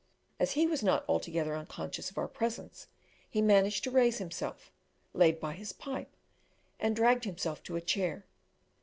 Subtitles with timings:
[0.39, 2.87] As he was not altogether unconscious of our presence,
[3.29, 4.71] he managed to raise himself,
[5.13, 6.15] laid by his pipe,
[6.79, 8.25] and dragged himself to a chair.